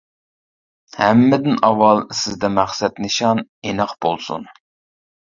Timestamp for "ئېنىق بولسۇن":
3.67-4.49